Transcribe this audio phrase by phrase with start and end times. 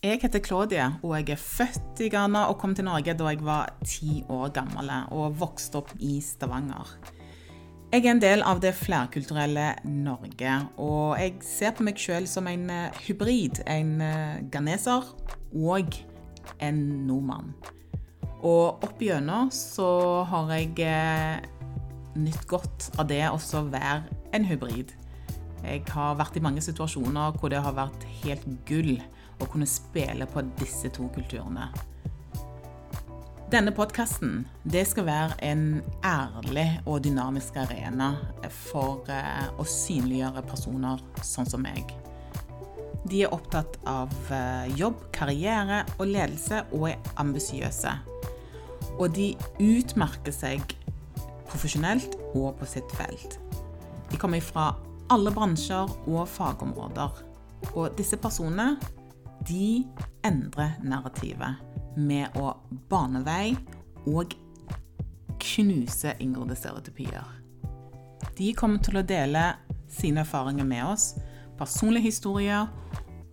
[0.00, 3.42] Jeg heter Claudia, og jeg er født i Ghana og kom til Norge da jeg
[3.44, 6.94] var ti år gammel og vokste opp i Stavanger.
[7.92, 12.48] Jeg er en del av det flerkulturelle Norge, og jeg ser på meg sjøl som
[12.48, 13.60] en eh, hybrid.
[13.68, 15.04] En eh, ghaneser
[15.52, 16.00] og
[16.64, 17.52] en nordmann.
[18.40, 19.90] Og opp igjennom så
[20.32, 21.44] har jeg eh,
[22.16, 23.36] nytt godt av det å
[23.68, 24.00] være
[24.32, 24.96] en hybrid.
[25.64, 28.96] Jeg har vært i mange situasjoner hvor det har vært helt gull
[29.40, 31.70] å kunne spille på disse to kulturene.
[33.50, 34.44] Denne podkasten
[34.86, 38.12] skal være en ærlig og dynamisk arena
[38.70, 41.90] for eh, å synliggjøre personer sånn som meg.
[43.10, 47.96] De er opptatt av eh, jobb, karriere og ledelse og er ambisiøse.
[49.00, 50.76] Og de utmerker seg
[51.50, 53.40] profesjonelt og på sitt felt.
[54.12, 54.70] De kommer fra
[55.10, 57.22] alle bransjer og fagområder.
[57.74, 58.76] Og disse personene
[59.48, 59.84] de
[60.26, 61.60] endrer narrativet
[61.96, 62.54] med å
[62.90, 63.54] bane vei
[64.08, 64.36] og
[65.40, 67.24] knuse inngrodde stereotypier.
[68.36, 69.42] De kommer til å dele
[69.90, 71.14] sine erfaringer med oss,
[71.58, 72.68] personlige historier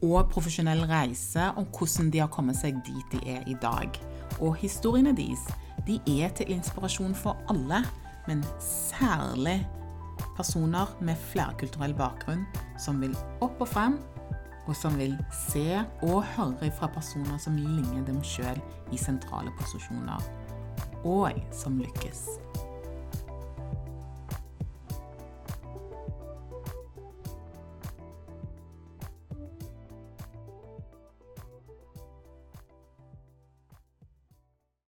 [0.04, 3.96] og profesjonell reise om hvordan de har kommet seg dit de er i dag.
[4.40, 5.46] Og historiene deres
[5.88, 7.84] de er til inspirasjon for alle,
[8.28, 9.62] men særlig
[10.38, 12.46] personer med flerkulturell bakgrunn
[12.82, 13.98] som vil opp og frem
[14.68, 18.60] og som vil se og høre fra personer som ligner dem sjøl
[18.92, 20.24] i sentrale posisjoner,
[21.08, 22.26] og som lykkes.